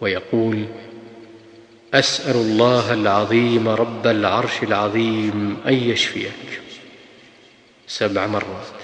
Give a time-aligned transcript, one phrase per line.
[0.00, 0.64] ويقول
[1.94, 6.60] أسأل الله العظيم رب العرش العظيم أن يشفيك.
[7.86, 8.83] سبع مرات.